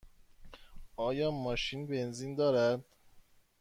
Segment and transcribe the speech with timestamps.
[0.95, 2.85] آیا ماشین بنزین دارد؟